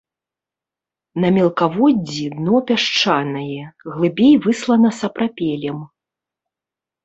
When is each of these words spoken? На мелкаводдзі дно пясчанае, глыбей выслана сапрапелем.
На 1.25 1.29
мелкаводдзі 1.35 2.25
дно 2.39 2.57
пясчанае, 2.73 3.61
глыбей 3.91 4.35
выслана 4.49 4.89
сапрапелем. 5.05 5.79